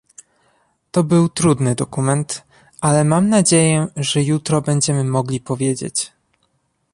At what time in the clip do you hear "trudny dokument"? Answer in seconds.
1.29-2.43